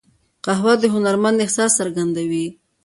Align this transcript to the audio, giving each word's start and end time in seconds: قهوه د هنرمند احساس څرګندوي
قهوه 0.45 0.73
د 0.81 0.83
هنرمند 0.93 1.41
احساس 1.45 1.71
څرګندوي 1.79 2.45